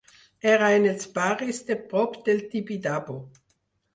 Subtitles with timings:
[0.51, 3.19] Era en els barris de prop del Tibidabo